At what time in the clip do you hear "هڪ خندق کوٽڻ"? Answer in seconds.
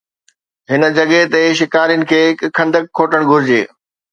2.27-3.29